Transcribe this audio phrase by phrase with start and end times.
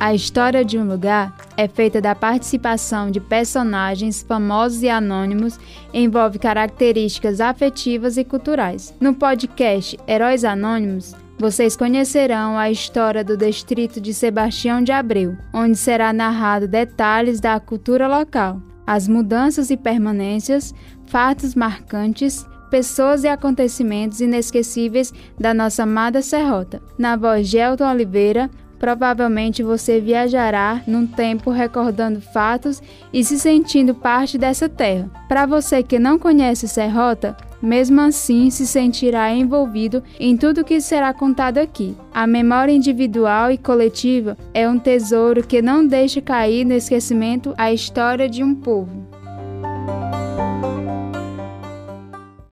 [0.00, 5.60] A história de um lugar é feita da participação de personagens famosos e anônimos,
[5.92, 8.94] envolve características afetivas e culturais.
[8.98, 15.76] No podcast Heróis Anônimos, vocês conhecerão a história do distrito de Sebastião de Abreu, onde
[15.76, 20.74] será narrado detalhes da cultura local, as mudanças e permanências,
[21.08, 26.80] fatos marcantes, pessoas e acontecimentos inesquecíveis da nossa amada Serrota.
[26.96, 28.48] Na voz de Elton Oliveira,
[28.80, 35.10] Provavelmente você viajará num tempo recordando fatos e se sentindo parte dessa terra.
[35.28, 41.12] Para você que não conhece Serrota, mesmo assim se sentirá envolvido em tudo que será
[41.12, 41.94] contado aqui.
[42.12, 47.70] A memória individual e coletiva é um tesouro que não deixa cair no esquecimento a
[47.70, 49.06] história de um povo.